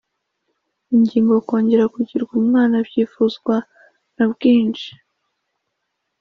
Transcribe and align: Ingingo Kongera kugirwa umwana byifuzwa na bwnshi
Ingingo 0.95 1.33
Kongera 1.47 1.85
kugirwa 1.95 2.33
umwana 2.43 2.75
byifuzwa 2.87 3.55
na 4.15 4.25
bwnshi 4.31 4.89